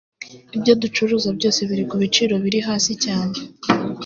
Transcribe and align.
ibyo 0.57 0.73
ducuruza 0.81 1.29
byose 1.37 1.59
biri 1.69 1.83
ku 1.89 1.95
biciro 2.01 2.35
biri 2.43 2.59
hasi 2.67 2.91
cyane 3.03 3.35